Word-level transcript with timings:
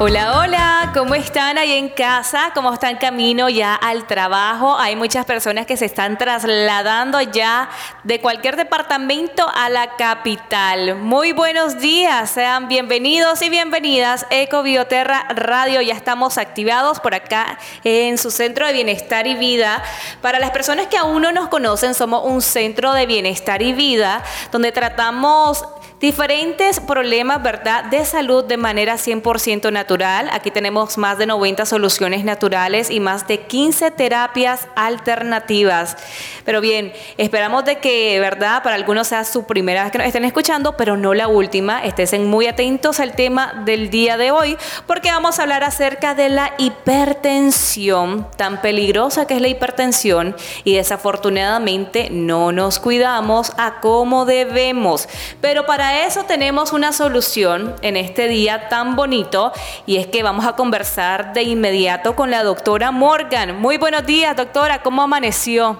Hola, 0.00 0.40
hola, 0.40 0.90
¿cómo 0.92 1.14
están 1.14 1.56
ahí 1.56 1.70
en 1.70 1.88
casa? 1.88 2.50
¿Cómo 2.52 2.72
están 2.72 2.96
camino 2.96 3.48
ya 3.48 3.76
al 3.76 4.08
trabajo? 4.08 4.76
Hay 4.76 4.96
muchas 4.96 5.24
personas 5.24 5.66
que 5.66 5.76
se 5.76 5.84
están 5.84 6.18
trasladando 6.18 7.20
ya 7.20 7.70
de 8.02 8.20
cualquier 8.20 8.56
departamento 8.56 9.48
a 9.54 9.68
la 9.68 9.94
capital. 9.94 10.96
Muy 10.96 11.30
buenos 11.30 11.78
días, 11.78 12.28
sean 12.28 12.66
bienvenidos 12.66 13.40
y 13.42 13.50
bienvenidas. 13.50 14.26
Eco 14.30 14.64
Bioterra 14.64 15.28
Radio, 15.28 15.80
ya 15.80 15.94
estamos 15.94 16.38
activados 16.38 16.98
por 16.98 17.14
acá 17.14 17.56
en 17.84 18.18
su 18.18 18.32
centro 18.32 18.66
de 18.66 18.72
bienestar 18.72 19.28
y 19.28 19.36
vida. 19.36 19.80
Para 20.20 20.40
las 20.40 20.50
personas 20.50 20.88
que 20.88 20.98
aún 20.98 21.22
no 21.22 21.30
nos 21.30 21.46
conocen, 21.46 21.94
somos 21.94 22.24
un 22.24 22.42
centro 22.42 22.94
de 22.94 23.06
bienestar 23.06 23.62
y 23.62 23.72
vida 23.72 24.24
donde 24.50 24.72
tratamos 24.72 25.64
diferentes 26.04 26.80
problemas, 26.80 27.42
¿verdad?, 27.42 27.84
de 27.84 28.04
salud 28.04 28.44
de 28.44 28.58
manera 28.58 28.96
100% 28.96 29.72
natural. 29.72 30.28
Aquí 30.34 30.50
tenemos 30.50 30.98
más 30.98 31.16
de 31.16 31.24
90 31.24 31.64
soluciones 31.64 32.26
naturales 32.26 32.90
y 32.90 33.00
más 33.00 33.26
de 33.26 33.40
15 33.40 33.90
terapias 33.90 34.68
alternativas. 34.76 35.96
Pero 36.44 36.60
bien, 36.60 36.92
esperamos 37.16 37.64
de 37.64 37.78
que, 37.78 38.20
¿verdad?, 38.20 38.62
para 38.62 38.76
algunos 38.76 39.08
sea 39.08 39.24
su 39.24 39.46
primera 39.46 39.84
vez 39.84 39.92
que 39.92 39.96
nos 39.96 40.06
estén 40.06 40.26
escuchando, 40.26 40.76
pero 40.76 40.98
no 40.98 41.14
la 41.14 41.26
última. 41.26 41.82
Estén 41.82 42.26
muy 42.28 42.48
atentos 42.48 43.00
al 43.00 43.14
tema 43.14 43.62
del 43.64 43.88
día 43.88 44.18
de 44.18 44.30
hoy, 44.30 44.58
porque 44.86 45.10
vamos 45.10 45.38
a 45.38 45.44
hablar 45.44 45.64
acerca 45.64 46.14
de 46.14 46.28
la 46.28 46.52
hipertensión, 46.58 48.28
tan 48.36 48.60
peligrosa 48.60 49.26
que 49.26 49.36
es 49.36 49.40
la 49.40 49.48
hipertensión, 49.48 50.36
y 50.64 50.74
desafortunadamente 50.74 52.10
no 52.10 52.52
nos 52.52 52.78
cuidamos 52.78 53.54
a 53.56 53.80
como 53.80 54.26
debemos. 54.26 55.08
Pero 55.40 55.64
para 55.64 55.93
eso 55.94 56.24
tenemos 56.24 56.72
una 56.72 56.92
solución 56.92 57.74
en 57.82 57.96
este 57.96 58.28
día 58.28 58.68
tan 58.68 58.96
bonito 58.96 59.52
y 59.86 59.96
es 59.96 60.06
que 60.06 60.22
vamos 60.22 60.44
a 60.44 60.56
conversar 60.56 61.32
de 61.32 61.42
inmediato 61.44 62.16
con 62.16 62.30
la 62.30 62.42
doctora 62.42 62.90
Morgan. 62.90 63.60
Muy 63.60 63.78
buenos 63.78 64.04
días, 64.04 64.36
doctora, 64.36 64.82
¿cómo 64.82 65.02
amaneció? 65.02 65.78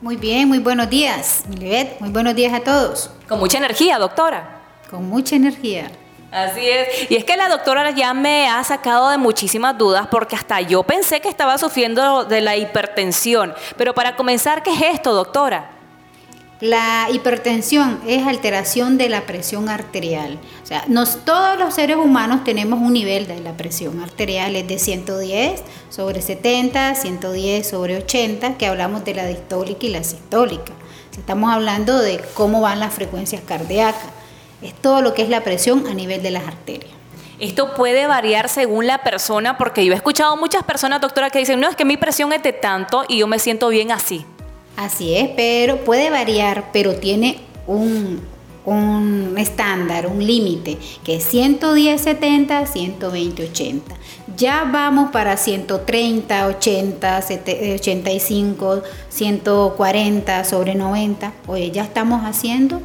Muy 0.00 0.16
bien, 0.16 0.48
muy 0.48 0.58
buenos 0.58 0.90
días. 0.90 1.44
Muy 2.00 2.10
buenos 2.10 2.34
días 2.34 2.52
a 2.52 2.60
todos. 2.60 3.10
Con 3.28 3.38
mucha 3.38 3.58
energía, 3.58 3.98
doctora. 3.98 4.60
Con 4.90 5.08
mucha 5.08 5.36
energía. 5.36 5.90
Así 6.32 6.66
es. 6.66 7.10
Y 7.10 7.16
es 7.16 7.24
que 7.24 7.36
la 7.36 7.48
doctora 7.48 7.90
ya 7.90 8.12
me 8.14 8.48
ha 8.48 8.64
sacado 8.64 9.10
de 9.10 9.18
muchísimas 9.18 9.76
dudas 9.78 10.08
porque 10.10 10.34
hasta 10.34 10.60
yo 10.60 10.82
pensé 10.82 11.20
que 11.20 11.28
estaba 11.28 11.56
sufriendo 11.58 12.24
de 12.24 12.40
la 12.40 12.56
hipertensión. 12.56 13.54
Pero 13.76 13.94
para 13.94 14.16
comenzar, 14.16 14.62
¿qué 14.62 14.72
es 14.72 14.94
esto, 14.94 15.12
doctora? 15.12 15.81
La 16.62 17.08
hipertensión 17.12 18.00
es 18.06 18.24
alteración 18.24 18.96
de 18.96 19.08
la 19.08 19.22
presión 19.22 19.68
arterial. 19.68 20.38
O 20.62 20.66
sea, 20.66 20.84
nos, 20.86 21.24
todos 21.24 21.58
los 21.58 21.74
seres 21.74 21.96
humanos 21.96 22.44
tenemos 22.44 22.78
un 22.80 22.92
nivel 22.92 23.26
de 23.26 23.40
la 23.40 23.56
presión 23.56 24.00
arterial, 24.00 24.54
es 24.54 24.68
de 24.68 24.78
110 24.78 25.60
sobre 25.88 26.22
70, 26.22 26.94
110 26.94 27.68
sobre 27.68 27.96
80, 27.96 28.58
que 28.58 28.68
hablamos 28.68 29.04
de 29.04 29.12
la 29.12 29.26
distólica 29.26 29.86
y 29.86 29.88
la 29.88 30.04
sistólica. 30.04 30.72
estamos 31.10 31.52
hablando 31.52 31.98
de 31.98 32.24
cómo 32.34 32.60
van 32.60 32.78
las 32.78 32.94
frecuencias 32.94 33.42
cardíacas. 33.44 34.10
Es 34.62 34.72
todo 34.72 35.02
lo 35.02 35.14
que 35.14 35.22
es 35.22 35.28
la 35.28 35.40
presión 35.40 35.88
a 35.88 35.94
nivel 35.94 36.22
de 36.22 36.30
las 36.30 36.46
arterias. 36.46 36.92
Esto 37.40 37.74
puede 37.74 38.06
variar 38.06 38.48
según 38.48 38.86
la 38.86 38.98
persona, 38.98 39.58
porque 39.58 39.84
yo 39.84 39.94
he 39.94 39.96
escuchado 39.96 40.36
muchas 40.36 40.62
personas, 40.62 41.00
doctora, 41.00 41.30
que 41.30 41.40
dicen, 41.40 41.58
no, 41.58 41.68
es 41.68 41.74
que 41.74 41.84
mi 41.84 41.96
presión 41.96 42.32
es 42.32 42.44
de 42.44 42.52
tanto 42.52 43.04
y 43.08 43.18
yo 43.18 43.26
me 43.26 43.40
siento 43.40 43.66
bien 43.66 43.90
así. 43.90 44.24
Así 44.76 45.14
es, 45.14 45.30
pero 45.36 45.84
puede 45.84 46.10
variar, 46.10 46.70
pero 46.72 46.96
tiene 46.96 47.38
un, 47.66 48.20
estándar, 49.36 50.06
un 50.06 50.24
límite, 50.24 50.78
que 51.04 51.16
es 51.16 51.24
110, 51.24 52.00
70, 52.00 52.66
120, 52.66 53.44
80. 53.44 53.94
Ya 54.36 54.68
vamos 54.70 55.10
para 55.10 55.36
130, 55.36 56.46
80, 56.46 57.24
85, 57.74 58.82
140 59.08 60.44
sobre 60.44 60.74
90. 60.74 61.32
Oye, 61.48 61.70
ya 61.70 61.82
estamos 61.82 62.24
haciendo 62.24 62.80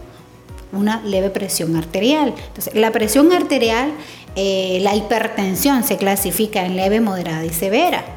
una 0.74 1.02
leve 1.04 1.30
presión 1.30 1.76
arterial. 1.76 2.34
Entonces, 2.48 2.76
la 2.76 2.92
presión 2.92 3.32
arterial, 3.32 3.92
eh, 4.36 4.80
la 4.82 4.96
hipertensión 4.96 5.84
se 5.84 5.98
clasifica 5.98 6.66
en 6.66 6.76
leve, 6.76 7.00
moderada 7.00 7.46
y 7.46 7.50
severa. 7.50 8.17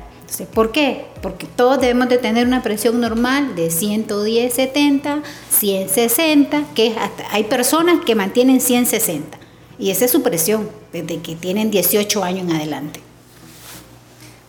¿Por 0.55 0.73
qué? 0.73 1.07
Porque 1.23 1.47
todos 1.47 1.81
debemos 1.81 2.09
de 2.09 2.19
tener 2.19 2.47
una 2.47 2.63
presión 2.63 3.01
normal 3.01 3.55
de 3.57 3.71
110, 3.71 4.53
70, 4.53 5.23
160, 5.51 6.65
que 6.75 6.95
hasta, 6.99 7.25
hay 7.33 7.45
personas 7.45 8.05
que 8.05 8.15
mantienen 8.15 8.61
160 8.61 9.39
y 9.79 9.91
esa 9.91 10.05
es 10.05 10.11
su 10.11 10.23
presión 10.23 10.71
desde 10.93 11.21
que 11.21 11.35
tienen 11.35 11.71
18 11.71 12.23
años 12.23 12.49
en 12.49 12.57
adelante. 12.57 13.01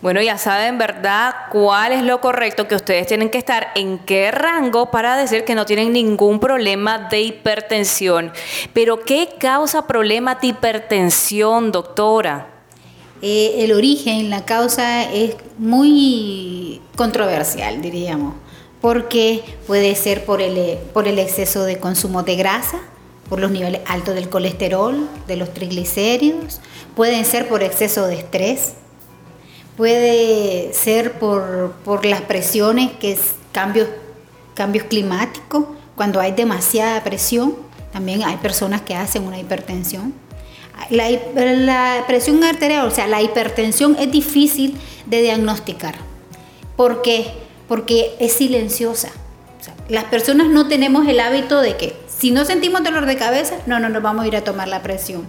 Bueno, 0.02 0.20
ya 0.20 0.36
saben, 0.36 0.78
¿verdad? 0.78 1.32
¿Cuál 1.52 1.92
es 1.92 2.02
lo 2.02 2.20
correcto 2.20 2.66
que 2.66 2.74
ustedes 2.74 3.06
tienen 3.06 3.30
que 3.30 3.38
estar? 3.38 3.68
¿En 3.76 4.00
qué 4.00 4.32
rango 4.32 4.90
para 4.90 5.16
decir 5.16 5.44
que 5.44 5.54
no 5.54 5.64
tienen 5.64 5.92
ningún 5.92 6.40
problema 6.40 7.08
de 7.08 7.22
hipertensión? 7.22 8.32
Pero 8.72 8.98
¿qué 8.98 9.36
causa 9.38 9.86
problema 9.86 10.34
de 10.34 10.48
hipertensión, 10.48 11.70
doctora? 11.70 12.51
Eh, 13.24 13.62
el 13.64 13.72
origen, 13.72 14.30
la 14.30 14.44
causa 14.44 15.04
es 15.04 15.36
muy 15.56 16.80
controversial, 16.96 17.80
diríamos, 17.80 18.34
porque 18.80 19.44
puede 19.68 19.94
ser 19.94 20.24
por 20.24 20.42
el, 20.42 20.76
por 20.92 21.06
el 21.06 21.20
exceso 21.20 21.62
de 21.62 21.78
consumo 21.78 22.24
de 22.24 22.34
grasa, 22.34 22.80
por 23.28 23.38
los 23.38 23.52
niveles 23.52 23.80
altos 23.86 24.16
del 24.16 24.28
colesterol, 24.28 25.08
de 25.28 25.36
los 25.36 25.54
triglicéridos, 25.54 26.60
pueden 26.96 27.24
ser 27.24 27.48
por 27.48 27.62
exceso 27.62 28.08
de 28.08 28.16
estrés, 28.16 28.72
puede 29.76 30.74
ser 30.74 31.12
por, 31.20 32.04
las 32.04 32.22
presiones, 32.22 32.90
que 32.92 33.12
es 33.12 33.20
cambios 33.52 33.88
climáticos, 34.88 35.66
cuando 35.94 36.18
hay 36.18 36.32
demasiada 36.32 37.04
presión, 37.04 37.54
también 37.92 38.24
hay 38.24 38.36
personas 38.38 38.80
que 38.80 38.96
hacen 38.96 39.22
una 39.22 39.38
hipertensión 39.38 40.12
la, 40.90 42.04
presión 42.06 42.42
arterial, 42.44 42.86
o 42.86 42.90
sea, 42.90 43.06
la 43.06 43.22
hipertensión 43.22 43.96
es 43.98 44.10
difícil 44.10 44.76
de 45.06 45.22
diagnosticar. 45.22 45.94
¿Por 46.76 47.02
qué? 47.02 47.32
Porque 47.68 48.14
es 48.18 48.32
silenciosa. 48.32 49.10
las 49.88 50.04
personas 50.04 50.48
no 50.48 50.68
tenemos 50.68 51.06
el 51.06 51.20
hábito 51.20 51.60
de 51.60 51.76
que 51.76 51.96
si 52.06 52.30
no 52.30 52.44
sentimos 52.44 52.84
dolor 52.84 53.06
de 53.06 53.16
cabeza, 53.16 53.56
no, 53.66 53.80
no 53.80 53.88
nos 53.88 54.02
vamos 54.02 54.24
a 54.24 54.28
ir 54.28 54.36
a 54.36 54.44
tomar 54.44 54.68
la 54.68 54.82
presión. 54.82 55.26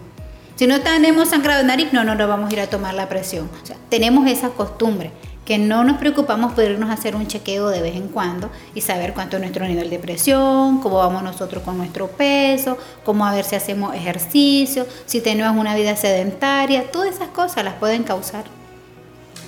Si 0.55 0.67
no 0.67 0.81
tenemos 0.81 1.29
sangrado 1.29 1.61
de 1.61 1.67
nariz, 1.67 1.91
no, 1.91 2.03
no 2.03 2.13
nos 2.13 2.27
vamos 2.27 2.49
a 2.49 2.53
ir 2.53 2.59
a 2.59 2.67
tomar 2.67 2.93
la 2.93 3.09
presión. 3.09 3.49
Tenemos 3.89 4.27
esa 4.29 4.49
costumbre 4.49 5.11
que 5.45 5.57
no 5.57 5.83
nos 5.83 5.97
preocupamos 5.97 6.53
por 6.53 6.63
irnos 6.63 6.89
a 6.89 6.93
hacer 6.93 7.15
un 7.15 7.27
chequeo 7.27 7.67
de 7.67 7.81
vez 7.81 7.95
en 7.95 8.07
cuando 8.07 8.49
y 8.73 8.81
saber 8.81 9.13
cuánto 9.13 9.37
es 9.37 9.41
nuestro 9.41 9.65
nivel 9.65 9.89
de 9.89 9.99
presión, 9.99 10.79
cómo 10.79 10.97
vamos 10.97 11.23
nosotros 11.23 11.63
con 11.63 11.77
nuestro 11.77 12.07
peso, 12.07 12.77
cómo 13.03 13.25
a 13.25 13.33
ver 13.33 13.45
si 13.45 13.55
hacemos 13.55 13.95
ejercicio, 13.95 14.85
si 15.05 15.21
tenemos 15.21 15.55
una 15.57 15.75
vida 15.75 15.95
sedentaria, 15.95 16.91
todas 16.91 17.15
esas 17.15 17.29
cosas 17.29 17.63
las 17.63 17.75
pueden 17.75 18.03
causar. 18.03 18.45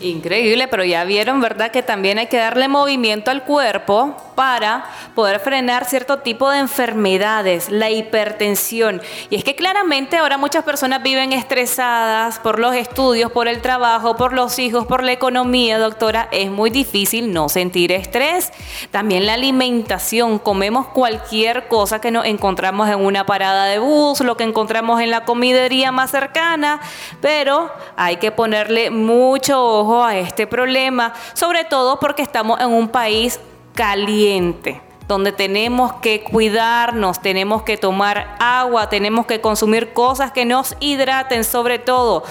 Increíble, 0.02 0.68
pero 0.68 0.84
ya 0.84 1.06
vieron, 1.06 1.40
¿verdad? 1.40 1.72
Que 1.72 1.82
también 1.82 2.20
hay 2.20 2.28
que 2.28 2.38
darle 2.38 2.68
movimiento 2.68 3.32
al 3.32 3.44
cuerpo 3.44 4.16
para 4.36 4.86
poder 5.16 5.40
frenar 5.40 5.86
cierto 5.86 6.20
tipo 6.20 6.50
de 6.50 6.60
enfermedades, 6.60 7.72
la 7.72 7.90
hipertensión. 7.90 9.02
Y 9.30 9.36
es 9.36 9.44
que 9.44 9.56
claramente 9.56 10.18
ahora 10.18 10.38
muchas 10.38 10.64
personas 10.64 11.02
viven 11.02 11.34
estresadas 11.34 12.40
por 12.40 12.60
los 12.60 12.76
estudios, 12.76 13.32
por 13.32 13.48
el 13.48 13.62
trabajo, 13.62 14.16
por 14.16 14.34
los 14.34 14.60
hijos, 14.60 14.86
por 14.86 15.04
la 15.04 15.14
economía, 15.14 15.80
doctora. 15.80 16.28
Es 16.32 16.52
muy 16.52 16.70
difícil 16.70 17.34
no 17.34 17.50
sentir 17.50 17.92
estrés. 17.92 18.52
También 18.92 19.26
la 19.26 19.34
alimentación, 19.34 20.40
comemos 20.40 20.88
cualquier 20.88 21.68
cosa 21.68 22.00
que 22.00 22.12
nos 22.12 22.26
encontramos 22.26 22.90
en 22.90 23.04
una 23.04 23.26
parada 23.26 23.66
de 23.66 23.80
bus, 23.80 24.20
lo 24.22 24.38
que 24.38 24.44
encontramos 24.44 25.02
en 25.02 25.12
la 25.12 25.26
comidería 25.26 25.92
más 25.92 26.12
cercana, 26.12 26.82
pero 27.22 27.72
hay 27.96 28.18
que 28.18 28.32
ponerle 28.32 28.92
mucho 28.92 29.64
ojo 29.64 30.04
a 30.04 30.16
este 30.18 30.48
problema, 30.48 31.14
sobre 31.34 31.64
todo 31.64 32.00
porque 32.00 32.22
estamos 32.22 32.60
en 32.60 32.68
un 32.68 32.90
país 32.90 33.40
caliente 33.76 34.82
donde 35.08 35.32
tenemos 35.32 35.94
que 36.02 36.24
cuidarnos, 36.24 37.22
tenemos 37.22 37.64
que 37.64 37.78
tomar 37.78 38.36
agua, 38.40 38.90
tenemos 38.90 39.26
que 39.26 39.40
consumir 39.40 39.94
cosas 39.94 40.32
que 40.32 40.46
nos 40.46 40.76
hidraten 40.80 41.44
sobre 41.44 41.78
todo. 41.78 42.24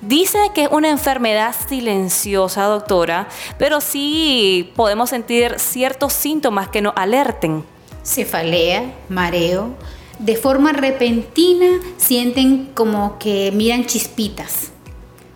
Dice 0.00 0.38
que 0.54 0.64
es 0.64 0.68
una 0.70 0.88
enfermedad 0.88 1.54
silenciosa, 1.68 2.64
doctora, 2.64 3.28
pero 3.58 3.80
sí 3.80 4.72
podemos 4.76 5.10
sentir 5.10 5.58
ciertos 5.58 6.12
síntomas 6.12 6.68
que 6.68 6.82
nos 6.82 6.94
alerten. 6.96 7.64
Cefalea, 8.04 8.94
mareo. 9.08 9.74
De 10.18 10.36
forma 10.36 10.72
repentina 10.72 11.66
sienten 11.98 12.70
como 12.74 13.18
que 13.18 13.52
miran 13.52 13.84
chispitas. 13.84 14.70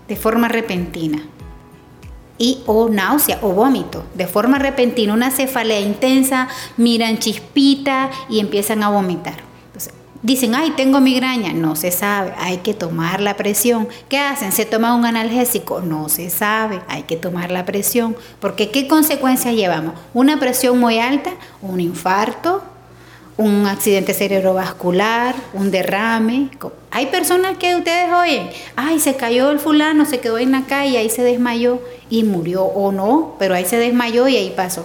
De 0.08 0.16
forma 0.16 0.48
repentina. 0.48 1.22
Y 2.40 2.62
o 2.66 2.88
náusea 2.88 3.38
o 3.42 3.50
vómito. 3.50 4.02
De 4.14 4.26
forma 4.26 4.58
repentina, 4.58 5.12
una 5.12 5.30
cefalea 5.30 5.78
intensa, 5.78 6.48
miran 6.76 7.18
chispita 7.18 8.10
y 8.28 8.40
empiezan 8.40 8.82
a 8.82 8.88
vomitar 8.88 9.50
Dicen, 10.22 10.54
ay, 10.54 10.72
tengo 10.72 11.00
migraña. 11.00 11.54
No 11.54 11.76
se 11.76 11.90
sabe, 11.90 12.34
hay 12.36 12.58
que 12.58 12.74
tomar 12.74 13.20
la 13.20 13.36
presión. 13.36 13.88
¿Qué 14.08 14.18
hacen? 14.18 14.52
¿Se 14.52 14.66
toma 14.66 14.94
un 14.94 15.06
analgésico? 15.06 15.80
No 15.80 16.10
se 16.10 16.28
sabe, 16.28 16.82
hay 16.88 17.04
que 17.04 17.16
tomar 17.16 17.50
la 17.50 17.64
presión. 17.64 18.14
Porque 18.38 18.70
¿qué 18.70 18.86
consecuencias 18.86 19.54
llevamos? 19.54 19.94
Una 20.12 20.38
presión 20.38 20.78
muy 20.78 20.98
alta, 20.98 21.30
un 21.62 21.80
infarto, 21.80 22.62
un 23.40 23.66
accidente 23.66 24.12
cerebrovascular, 24.12 25.34
un 25.54 25.70
derrame. 25.70 26.50
Hay 26.90 27.06
personas 27.06 27.56
que 27.56 27.74
ustedes 27.74 28.12
oyen, 28.12 28.50
ay, 28.76 29.00
se 29.00 29.16
cayó 29.16 29.50
el 29.50 29.58
fulano, 29.58 30.04
se 30.04 30.20
quedó 30.20 30.38
en 30.38 30.52
la 30.52 30.62
calle, 30.66 30.98
ahí 30.98 31.08
se 31.08 31.22
desmayó 31.22 31.80
y 32.10 32.22
murió 32.24 32.64
o 32.64 32.92
no, 32.92 33.36
pero 33.38 33.54
ahí 33.54 33.64
se 33.64 33.78
desmayó 33.78 34.28
y 34.28 34.36
ahí 34.36 34.52
pasó 34.54 34.84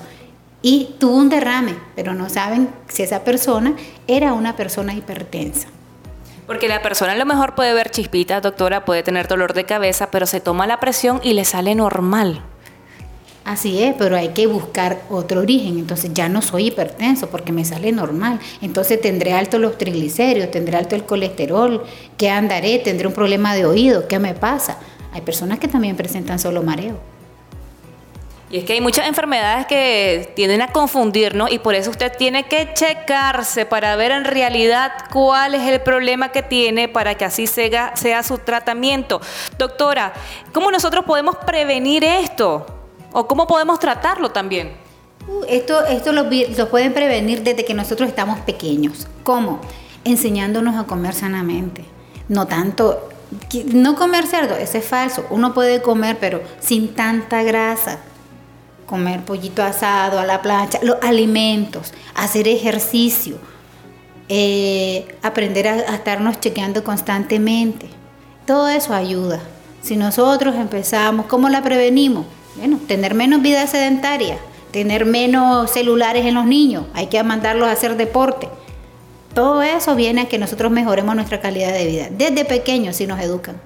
y 0.61 0.95
tuvo 0.97 1.17
un 1.17 1.29
derrame, 1.29 1.75
pero 1.95 2.15
no 2.15 2.27
saben 2.27 2.69
si 2.87 3.03
esa 3.03 3.23
persona 3.23 3.75
era 4.07 4.33
una 4.33 4.55
persona 4.55 4.95
hipertensa. 4.95 5.67
Porque 6.47 6.67
la 6.67 6.81
persona 6.81 7.11
a 7.11 7.15
lo 7.17 7.25
mejor 7.27 7.53
puede 7.53 7.71
ver 7.75 7.91
chispitas, 7.91 8.41
doctora, 8.41 8.83
puede 8.83 9.03
tener 9.03 9.27
dolor 9.27 9.53
de 9.53 9.65
cabeza, 9.65 10.09
pero 10.09 10.25
se 10.25 10.39
toma 10.39 10.65
la 10.65 10.79
presión 10.79 11.19
y 11.21 11.33
le 11.33 11.45
sale 11.45 11.75
normal. 11.75 12.41
Así 13.45 13.83
es, 13.83 13.93
pero 13.95 14.17
hay 14.17 14.29
que 14.29 14.47
buscar 14.47 15.03
otro 15.07 15.41
origen. 15.41 15.77
Entonces 15.77 16.11
ya 16.15 16.27
no 16.27 16.41
soy 16.41 16.67
hipertenso 16.67 17.29
porque 17.29 17.51
me 17.51 17.63
sale 17.63 17.91
normal. 17.91 18.39
Entonces 18.59 18.99
tendré 18.99 19.33
alto 19.33 19.59
los 19.59 19.77
triglicéridos, 19.77 20.49
tendré 20.49 20.77
alto 20.77 20.95
el 20.95 21.05
colesterol, 21.05 21.83
¿qué 22.17 22.31
andaré? 22.31 22.79
Tendré 22.79 23.07
un 23.07 23.13
problema 23.13 23.53
de 23.53 23.67
oído, 23.67 24.07
¿qué 24.07 24.17
me 24.17 24.33
pasa? 24.33 24.79
Hay 25.13 25.21
personas 25.21 25.59
que 25.59 25.67
también 25.67 25.95
presentan 25.95 26.39
solo 26.39 26.63
mareo. 26.63 26.97
Y 28.49 28.57
es 28.57 28.63
que 28.63 28.73
hay 28.73 28.81
muchas 28.81 29.07
enfermedades 29.07 29.67
que 29.67 30.31
tienden 30.35 30.63
a 30.63 30.71
confundirnos 30.71 31.51
y 31.51 31.59
por 31.59 31.75
eso 31.75 31.91
usted 31.91 32.11
tiene 32.17 32.47
que 32.47 32.73
checarse 32.73 33.67
para 33.67 33.95
ver 33.95 34.11
en 34.11 34.23
realidad 34.23 34.91
cuál 35.11 35.53
es 35.53 35.63
el 35.67 35.81
problema 35.81 36.29
que 36.29 36.41
tiene 36.41 36.87
para 36.87 37.15
que 37.15 37.25
así 37.25 37.45
sea, 37.45 37.95
sea 37.95 38.23
su 38.23 38.39
tratamiento. 38.39 39.21
Doctora, 39.59 40.13
¿cómo 40.51 40.71
nosotros 40.71 41.05
podemos 41.05 41.35
prevenir 41.37 42.03
esto? 42.03 42.84
¿O 43.17 43.29
cómo 43.29 43.47
podemos 43.47 43.79
tratarlo 43.79 44.31
también? 44.31 44.73
Uh, 45.25 45.45
esto 45.47 45.85
esto 45.85 46.11
lo, 46.11 46.27
pueden 46.69 46.93
prevenir 46.93 47.43
desde 47.43 47.63
que 47.63 47.73
nosotros 47.73 48.09
estamos 48.09 48.41
pequeños. 48.41 49.07
¿Cómo? 49.23 49.61
Enseñándonos 50.03 50.75
a 50.75 50.83
comer 50.83 51.13
sanamente. 51.13 51.85
No 52.27 52.45
tanto 52.45 53.07
no 53.73 53.95
comer 53.95 54.27
cerdo, 54.27 54.57
eso 54.57 54.77
es 54.77 54.85
falso. 54.85 55.25
Uno 55.29 55.53
puede 55.53 55.81
comer, 55.81 56.17
pero 56.19 56.41
sin 56.59 56.93
tanta 56.93 57.41
grasa 57.43 57.99
comer 58.85 59.21
pollito 59.21 59.63
asado 59.63 60.19
a 60.19 60.25
la 60.25 60.41
plancha, 60.41 60.79
los 60.83 60.97
alimentos, 61.01 61.93
hacer 62.15 62.49
ejercicio, 62.49 63.37
eh, 64.27 65.17
aprender 65.23 65.69
a, 65.69 65.95
estarnos 65.95 66.41
chequeando 66.41 66.83
constantemente. 66.83 67.87
Todo 68.45 68.67
eso 68.67 68.93
ayuda. 68.93 69.39
Si 69.81 69.95
nosotros 69.95 70.53
empezamos, 70.55 71.27
¿cómo 71.27 71.47
la 71.47 71.63
prevenimos? 71.63 72.25
Bueno, 72.55 72.79
tener 72.87 73.13
menos 73.13 73.41
vida 73.41 73.67
sedentaria, 73.67 74.37
tener 74.71 75.05
menos 75.05 75.71
celulares 75.71 76.25
en 76.25 76.35
los 76.35 76.45
niños, 76.45 76.85
hay 76.93 77.07
que 77.07 77.21
mandarlos 77.23 77.67
a 77.67 77.71
hacer 77.71 77.97
deporte. 77.97 78.47
Todo 79.33 79.61
eso 79.61 79.95
viene 79.95 80.21
a 80.21 80.29
que 80.29 80.37
nosotros 80.37 80.71
mejoremos 80.71 81.15
nuestra 81.15 81.41
calidad 81.41 81.73
de 81.73 81.85
vida. 81.85 82.07
Desde 82.09 82.45
pequeños 82.45 82.95
si 82.95 83.05
nos 83.05 83.19
educan. 83.19 83.59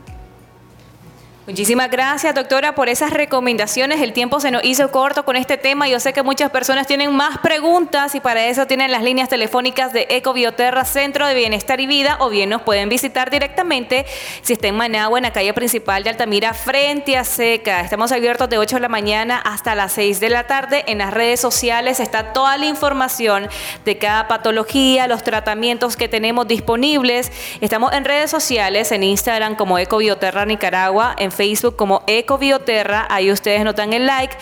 Muchísimas 1.49 1.89
gracias, 1.89 2.35
doctora, 2.35 2.75
por 2.75 2.89
esas 2.89 3.09
recomendaciones. 3.09 4.01
El 4.01 4.13
tiempo 4.13 4.39
se 4.39 4.51
nos 4.51 4.63
hizo 4.63 4.91
corto 4.91 5.25
con 5.25 5.35
este 5.35 5.57
tema. 5.57 5.87
Yo 5.87 5.99
sé 5.99 6.13
que 6.13 6.21
muchas 6.21 6.51
personas 6.51 6.85
tienen 6.85 7.11
más 7.11 7.39
preguntas 7.39 8.13
y 8.13 8.19
para 8.19 8.45
eso 8.45 8.67
tienen 8.67 8.91
las 8.91 9.01
líneas 9.01 9.29
telefónicas 9.29 9.91
de 9.91 10.05
Ecobioterra 10.11 10.85
Centro 10.85 11.25
de 11.25 11.33
Bienestar 11.33 11.81
y 11.81 11.87
Vida 11.87 12.17
o 12.19 12.29
bien 12.29 12.49
nos 12.51 12.61
pueden 12.61 12.87
visitar 12.87 13.31
directamente 13.31 14.05
si 14.43 14.53
está 14.53 14.67
en 14.67 14.75
Managua, 14.75 15.17
en 15.17 15.23
la 15.23 15.33
calle 15.33 15.51
principal 15.55 16.03
de 16.03 16.11
Altamira, 16.11 16.53
frente 16.53 17.17
a 17.17 17.23
Seca. 17.23 17.81
Estamos 17.81 18.11
abiertos 18.11 18.47
de 18.47 18.59
8 18.59 18.75
de 18.75 18.81
la 18.81 18.87
mañana 18.87 19.41
hasta 19.43 19.73
las 19.73 19.93
6 19.93 20.19
de 20.19 20.29
la 20.29 20.45
tarde. 20.45 20.83
En 20.85 20.99
las 20.99 21.11
redes 21.11 21.39
sociales 21.39 21.99
está 21.99 22.31
toda 22.31 22.57
la 22.57 22.67
información 22.67 23.49
de 23.85 23.97
cada 23.97 24.27
patología, 24.27 25.07
los 25.07 25.23
tratamientos 25.23 25.97
que 25.97 26.07
tenemos 26.07 26.47
disponibles. 26.47 27.31
Estamos 27.59 27.91
en 27.93 28.05
redes 28.05 28.29
sociales, 28.29 28.91
en 28.91 29.01
Instagram 29.01 29.55
como 29.55 29.79
Ecobioterra 29.79 30.45
Nicaragua, 30.45 31.15
en 31.17 31.38
Facebook 31.39 31.77
como 31.77 32.03
Ecobioterra, 32.05 33.07
ahí 33.09 33.31
ustedes 33.31 33.63
notan 33.63 33.93
el 33.93 34.05
like, 34.05 34.35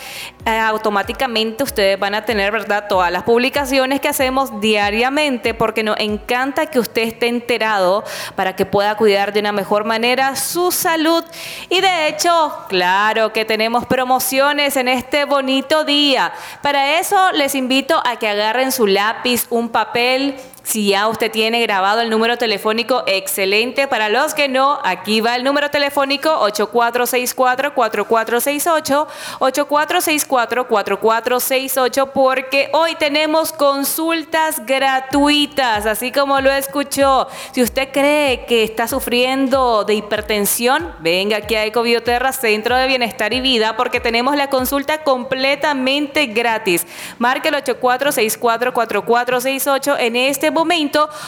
eh, 0.44 0.58
automáticamente 0.58 1.62
ustedes 1.62 1.96
van 1.96 2.16
a 2.16 2.24
tener, 2.24 2.50
¿verdad?, 2.50 2.86
todas 2.88 3.12
las 3.12 3.22
publicaciones 3.22 4.00
que 4.00 4.08
hacemos 4.08 4.60
diariamente 4.60 5.54
porque 5.54 5.84
nos 5.84 5.96
encanta 6.00 6.66
que 6.66 6.80
usted 6.80 7.02
esté 7.02 7.28
enterado 7.28 8.02
para 8.34 8.56
que 8.56 8.66
pueda 8.66 8.96
cuidar 8.96 9.32
de 9.32 9.38
una 9.38 9.52
mejor 9.52 9.84
manera 9.84 10.34
su 10.34 10.72
salud. 10.72 11.22
Y 11.68 11.80
de 11.80 12.08
hecho, 12.08 12.52
claro 12.68 13.32
que 13.32 13.44
tenemos 13.44 13.86
promociones 13.86 14.76
en 14.76 14.88
este 14.88 15.24
bonito 15.24 15.84
día. 15.84 16.32
Para 16.62 16.98
eso 16.98 17.30
les 17.30 17.54
invito 17.54 18.02
a 18.04 18.16
que 18.16 18.26
agarren 18.26 18.72
su 18.72 18.88
lápiz, 18.88 19.46
un 19.50 19.68
papel, 19.68 20.34
si 20.68 20.88
ya 20.88 21.08
usted 21.08 21.30
tiene 21.30 21.62
grabado 21.62 22.02
el 22.02 22.10
número 22.10 22.36
telefónico, 22.36 23.02
excelente. 23.06 23.88
Para 23.88 24.10
los 24.10 24.34
que 24.34 24.48
no, 24.48 24.78
aquí 24.84 25.22
va 25.22 25.34
el 25.34 25.42
número 25.42 25.70
telefónico 25.70 26.28
8464-4468, 26.50 29.06
8464-4468, 29.38 32.10
porque 32.12 32.68
hoy 32.74 32.96
tenemos 32.96 33.54
consultas 33.54 34.66
gratuitas, 34.66 35.86
así 35.86 36.12
como 36.12 36.38
lo 36.42 36.52
escuchó. 36.52 37.28
Si 37.52 37.62
usted 37.62 37.88
cree 37.90 38.44
que 38.44 38.62
está 38.62 38.86
sufriendo 38.88 39.84
de 39.84 39.94
hipertensión, 39.94 40.92
venga 40.98 41.38
aquí 41.38 41.54
a 41.54 41.64
Ecobioterra, 41.64 42.32
Centro 42.32 42.76
de 42.76 42.88
Bienestar 42.88 43.32
y 43.32 43.40
Vida, 43.40 43.74
porque 43.74 44.00
tenemos 44.00 44.36
la 44.36 44.50
consulta 44.50 45.02
completamente 45.02 46.26
gratis. 46.26 46.86
Marque 47.18 47.48
el 47.48 47.54
8464-4468 47.54 49.96
en 49.98 50.16
este 50.16 50.50
momento 50.50 50.57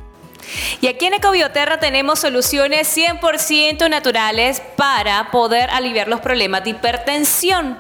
Y 0.82 0.88
aquí 0.88 1.06
en 1.06 1.16
Ecobioterra 1.16 1.80
tenemos 1.80 2.20
soluciones 2.20 2.96
100% 2.96 3.90
naturales 3.90 4.62
para 4.76 5.32
poder 5.32 5.70
aliviar 5.70 6.08
los 6.08 6.22
problemas 6.22 6.64
de 6.64 6.72
hipertensión. 6.72 7.78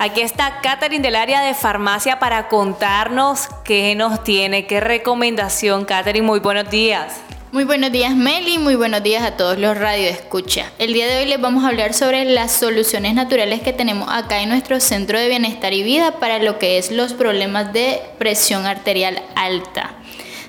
Aquí 0.00 0.20
está 0.20 0.60
Katherine 0.60 1.02
del 1.02 1.16
área 1.16 1.40
de 1.40 1.54
farmacia 1.54 2.20
para 2.20 2.46
contarnos 2.46 3.48
qué 3.64 3.96
nos 3.96 4.22
tiene, 4.22 4.64
qué 4.64 4.78
recomendación. 4.78 5.84
Katherine, 5.84 6.24
muy 6.24 6.38
buenos 6.38 6.70
días. 6.70 7.16
Muy 7.50 7.64
buenos 7.64 7.90
días 7.90 8.14
Meli, 8.14 8.58
muy 8.58 8.76
buenos 8.76 9.02
días 9.02 9.24
a 9.24 9.32
todos 9.36 9.58
los 9.58 9.76
radio 9.76 10.06
escucha. 10.06 10.70
El 10.78 10.92
día 10.92 11.08
de 11.08 11.18
hoy 11.18 11.24
les 11.24 11.40
vamos 11.40 11.64
a 11.64 11.68
hablar 11.68 11.94
sobre 11.94 12.24
las 12.26 12.52
soluciones 12.52 13.14
naturales 13.14 13.60
que 13.60 13.72
tenemos 13.72 14.08
acá 14.12 14.40
en 14.40 14.50
nuestro 14.50 14.78
centro 14.78 15.18
de 15.18 15.28
bienestar 15.28 15.72
y 15.72 15.82
vida 15.82 16.20
para 16.20 16.38
lo 16.38 16.60
que 16.60 16.78
es 16.78 16.92
los 16.92 17.14
problemas 17.14 17.72
de 17.72 18.00
presión 18.18 18.66
arterial 18.66 19.20
alta. 19.34 19.97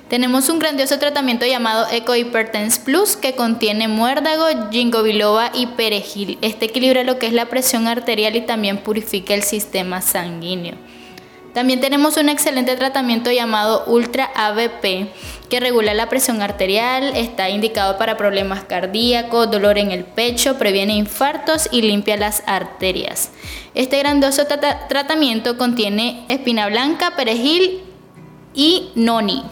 Tenemos 0.10 0.50
un 0.50 0.58
grandioso 0.58 0.98
tratamiento 0.98 1.46
llamado 1.46 1.86
Eco 1.92 2.16
Hypertense 2.16 2.82
Plus 2.82 3.16
que 3.16 3.36
contiene 3.36 3.88
muérdago, 3.88 4.46
ginkgo 4.72 5.04
biloba 5.04 5.52
y 5.54 5.68
perejil. 5.68 6.40
Este 6.42 6.66
equilibra 6.66 7.04
lo 7.04 7.20
que 7.20 7.28
es 7.28 7.34
la 7.34 7.46
presión 7.46 7.88
arterial 7.88 8.36
y 8.36 8.42
también 8.42 8.80
purifica 8.80 9.36
el 9.36 9.44
sistema 9.44 10.02
sanguíneo. 10.02 10.74
También 11.54 11.80
tenemos 11.80 12.18
un 12.18 12.28
excelente 12.28 12.76
tratamiento 12.76 13.32
llamado 13.32 13.84
Ultra 13.86 14.32
ABP 14.34 15.10
que 15.48 15.60
regula 15.60 15.94
la 15.94 16.10
presión 16.10 16.42
arterial, 16.42 17.16
está 17.16 17.52
indicado 17.52 18.00
para 18.00 18.18
problemas 18.18 18.64
cardíacos, 18.64 19.52
dolor 19.52 19.78
en 19.78 19.92
el 19.92 20.06
pecho, 20.06 20.58
previene 20.58 20.96
infartos 20.96 21.70
y 21.72 21.84
limpia 21.84 22.18
las 22.18 22.42
arterias. 22.48 23.30
Este 23.76 24.00
grandioso 24.00 24.48
tratamiento 24.90 25.56
contiene 25.56 26.26
espina 26.30 26.68
blanca, 26.68 27.16
perejil 27.16 27.82
y 28.56 28.90
noni. 28.96 29.44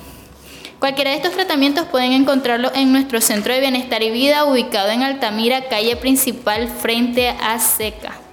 Cualquiera 0.80 1.10
de 1.10 1.18
estos 1.18 1.34
tratamientos 1.34 1.88
pueden 1.88 2.14
encontrarlo 2.14 2.72
en 2.76 2.92
nuestro 2.92 3.20
centro 3.20 3.52
de 3.52 3.60
bienestar 3.60 4.04
y 4.04 4.12
vida 4.12 4.46
ubicado 4.46 4.92
en 4.92 5.02
Altamira, 5.02 5.70
calle 5.70 5.96
principal 5.96 6.68
frente 6.68 7.30
a 7.30 7.58
Seca. 7.58 8.27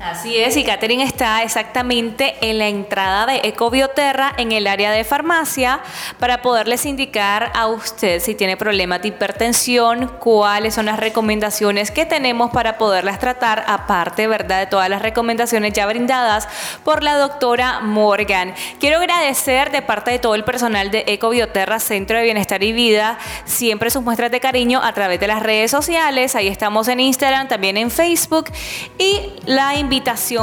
Así 0.00 0.38
es, 0.38 0.56
y 0.56 0.62
Catherine 0.62 1.02
está 1.02 1.42
exactamente 1.42 2.36
en 2.40 2.58
la 2.58 2.68
entrada 2.68 3.26
de 3.26 3.40
Ecobioterra 3.42 4.32
en 4.36 4.52
el 4.52 4.68
área 4.68 4.92
de 4.92 5.02
farmacia 5.02 5.80
para 6.20 6.40
poderles 6.40 6.86
indicar 6.86 7.50
a 7.52 7.66
usted 7.66 8.20
si 8.20 8.36
tiene 8.36 8.56
problemas 8.56 9.02
de 9.02 9.08
hipertensión, 9.08 10.06
cuáles 10.20 10.74
son 10.74 10.86
las 10.86 11.00
recomendaciones 11.00 11.90
que 11.90 12.06
tenemos 12.06 12.52
para 12.52 12.78
poderlas 12.78 13.18
tratar, 13.18 13.64
aparte, 13.66 14.28
¿verdad?, 14.28 14.60
de 14.60 14.66
todas 14.66 14.88
las 14.88 15.02
recomendaciones 15.02 15.72
ya 15.72 15.84
brindadas 15.86 16.46
por 16.84 17.02
la 17.02 17.16
doctora 17.16 17.80
Morgan. 17.80 18.54
Quiero 18.78 18.98
agradecer 18.98 19.72
de 19.72 19.82
parte 19.82 20.12
de 20.12 20.20
todo 20.20 20.36
el 20.36 20.44
personal 20.44 20.92
de 20.92 21.02
Ecobioterra, 21.08 21.80
Centro 21.80 22.18
de 22.18 22.22
Bienestar 22.22 22.62
y 22.62 22.72
Vida, 22.72 23.18
siempre 23.44 23.90
sus 23.90 24.04
muestras 24.04 24.30
de 24.30 24.38
cariño 24.38 24.80
a 24.80 24.92
través 24.92 25.18
de 25.18 25.26
las 25.26 25.42
redes 25.42 25.72
sociales. 25.72 26.36
Ahí 26.36 26.46
estamos 26.46 26.86
en 26.86 27.00
Instagram, 27.00 27.48
también 27.48 27.76
en 27.76 27.90
Facebook 27.90 28.52
y 28.96 29.32
la 29.44 29.74
invitación 29.74 29.87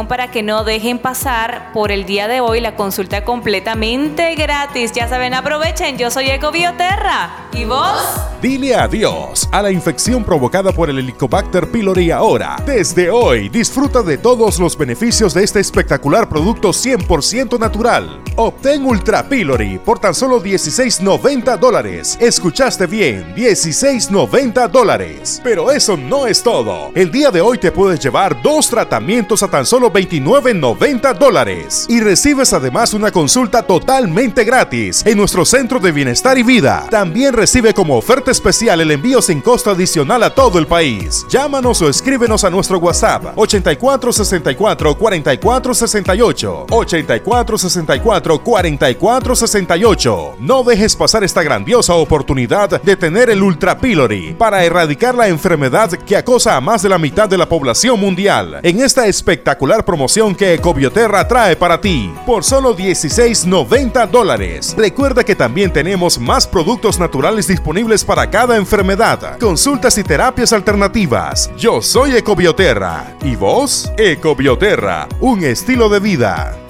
para 0.07 0.31
que 0.31 0.41
no 0.41 0.63
dejen 0.63 0.97
pasar 0.97 1.71
por 1.71 1.91
el 1.91 2.05
día 2.05 2.27
de 2.27 2.41
hoy 2.41 2.61
la 2.61 2.75
consulta 2.75 3.23
completamente 3.23 4.33
gratis. 4.33 4.91
Ya 4.91 5.07
saben, 5.07 5.35
aprovechen. 5.35 5.99
Yo 5.99 6.09
soy 6.09 6.31
Ecobioterra. 6.31 7.47
¿Y 7.53 7.65
vos? 7.65 8.01
Dile 8.41 8.75
adiós 8.75 9.47
a 9.51 9.61
la 9.61 9.71
infección 9.71 10.23
provocada 10.23 10.71
por 10.71 10.89
el 10.89 10.97
Helicobacter 10.97 11.69
pylori 11.69 12.09
ahora. 12.09 12.57
Desde 12.65 13.11
hoy, 13.11 13.49
disfruta 13.49 14.01
de 14.01 14.17
todos 14.17 14.59
los 14.59 14.75
beneficios 14.75 15.33
de 15.33 15.43
este 15.43 15.59
espectacular 15.59 16.27
producto 16.27 16.69
100% 16.69 17.59
natural. 17.59 18.21
Obtén 18.35 18.83
Ultra 18.83 19.29
Pylori 19.29 19.77
por 19.77 19.99
tan 19.99 20.13
solo 20.13 20.41
16.90 20.43 21.57
dólares. 21.57 22.17
Escuchaste 22.19 22.87
bien, 22.87 23.33
16.90 23.35 24.69
dólares. 24.69 25.39
Pero 25.43 25.71
eso 25.71 25.95
no 25.95 26.25
es 26.27 26.41
todo. 26.41 26.91
El 26.95 27.11
día 27.11 27.31
de 27.31 27.41
hoy 27.41 27.57
te 27.57 27.71
puedes 27.71 27.99
llevar 27.99 28.41
dos 28.41 28.69
tratamientos 28.69 29.34
a 29.43 29.49
tan 29.49 29.65
solo 29.65 29.91
29.90 29.91 31.17
dólares. 31.17 31.85
Y 31.89 31.99
recibes 31.99 32.53
además 32.53 32.93
una 32.93 33.11
consulta 33.11 33.63
totalmente 33.63 34.43
gratis 34.43 35.05
en 35.05 35.17
nuestro 35.17 35.45
centro 35.45 35.79
de 35.79 35.91
bienestar 35.91 36.37
y 36.37 36.43
vida. 36.43 36.85
También 36.89 37.33
recibe 37.33 37.73
como 37.73 37.97
oferta 37.97 38.31
especial 38.31 38.81
el 38.81 38.91
envío 38.91 39.21
sin 39.21 39.41
costo 39.41 39.71
adicional 39.71 40.23
a 40.23 40.33
todo 40.33 40.59
el 40.59 40.67
país. 40.67 41.25
Llámanos 41.29 41.81
o 41.81 41.89
escríbenos 41.89 42.43
a 42.43 42.49
nuestro 42.49 42.77
WhatsApp 42.79 43.33
8464 43.35 44.97
4468 44.97 46.65
8464 46.69 48.43
4468. 48.43 50.35
No 50.39 50.63
dejes 50.63 50.95
pasar 50.95 51.23
esta 51.23 51.43
grandiosa 51.43 51.93
oportunidad 51.95 52.81
de 52.81 52.95
tener 52.95 53.29
el 53.29 53.43
Ultra 53.43 53.77
Pylori 53.77 54.33
para 54.33 54.63
erradicar 54.63 55.15
la 55.15 55.27
enfermedad 55.27 55.91
que 55.91 56.17
acosa 56.17 56.55
a 56.55 56.61
más 56.61 56.81
de 56.81 56.89
la 56.89 56.97
mitad 56.97 57.29
de 57.29 57.37
la 57.37 57.47
población 57.47 57.99
mundial 57.99 58.59
en 58.63 58.81
esta 58.81 59.07
espectacular 59.25 59.83
promoción 59.83 60.35
que 60.35 60.53
Ecobioterra 60.53 61.27
trae 61.27 61.55
para 61.55 61.81
ti 61.81 62.13
por 62.27 62.43
solo 62.43 62.77
16.90 62.77 64.07
dólares. 64.07 64.75
Recuerda 64.77 65.23
que 65.23 65.35
también 65.35 65.73
tenemos 65.73 66.19
más 66.19 66.45
productos 66.45 66.99
naturales 66.99 67.47
disponibles 67.47 68.05
para 68.05 68.29
cada 68.29 68.55
enfermedad, 68.55 69.39
consultas 69.39 69.97
y 69.97 70.03
terapias 70.03 70.53
alternativas. 70.53 71.49
Yo 71.57 71.81
soy 71.81 72.15
Ecobioterra. 72.15 73.15
¿Y 73.23 73.35
vos? 73.35 73.91
Ecobioterra, 73.97 75.07
un 75.19 75.43
estilo 75.43 75.89
de 75.89 75.99
vida. 75.99 76.64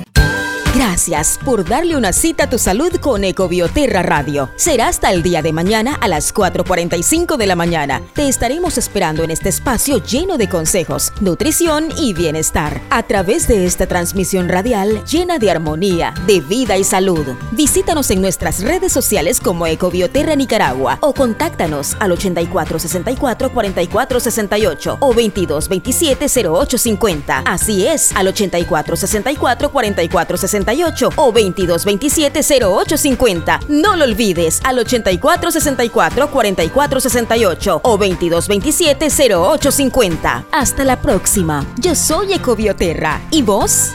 Gracias 0.75 1.39
por 1.46 1.63
darle 1.63 1.96
una 1.96 2.12
cita 2.12 2.44
a 2.44 2.50
tu 2.50 2.60
salud 2.60 2.94
con 3.00 3.24
Ecobioterra 3.24 4.03
Radio. 4.03 4.50
Será 4.58 4.89
hasta 4.89 5.10
el 5.13 5.24
día 5.24 5.41
de 5.41 5.53
mañana 5.53 5.96
a 6.01 6.10
las 6.10 6.34
4.45 6.36 7.38
de 7.38 7.48
la 7.48 7.55
mañana. 7.55 8.01
Te 8.13 8.27
estaremos 8.27 8.77
esperando 8.77 9.24
en 9.24 9.32
este 9.32 9.48
espacio 9.48 10.03
lleno 10.03 10.38
de 10.38 10.50
consejos, 10.50 11.13
nutrición 11.22 11.88
y 11.98 12.12
bienestar. 12.12 12.82
A 12.89 13.03
través 13.03 13.48
de 13.48 13.65
esta 13.65 13.88
transmisión 13.88 14.50
radial 14.50 15.01
llena 15.05 15.39
de 15.39 15.50
armonía, 15.50 16.13
de 16.27 16.41
vida 16.41 16.77
y 16.77 16.84
salud. 16.84 17.25
Visítanos 17.53 18.12
en 18.12 18.20
nuestras 18.20 18.62
redes 18.62 18.91
sociales 18.91 19.39
como 19.39 19.67
Ecobioterra 19.67 20.36
Nicaragua 20.36 20.98
o 21.00 21.13
contáctanos 21.13 21.96
al 22.01 22.12
8464 22.12 23.53
4468 23.53 24.98
o 25.00 25.08
2227 25.13 26.25
0850. 26.25 27.44
Así 27.46 27.88
es, 27.88 28.12
al 28.13 28.27
8464 28.27 29.72
4468 29.72 30.65
o 31.16 31.32
2227 31.32 32.42
0850. 32.42 33.60
No 33.70 33.96
lo 33.96 34.06
olvides 34.06 34.62
al 34.64 34.80
84 34.80 35.52
64 35.52 36.32
44 36.32 37.00
68 37.00 37.82
o 37.84 37.98
2227 37.98 39.10
0850. 39.10 40.46
Hasta 40.52 40.84
la 40.84 41.02
próxima. 41.02 41.66
Yo 41.80 41.96
soy 41.96 42.34
Ecobioterra. 42.34 43.22
¿Y 43.32 43.42
vos? 43.42 43.92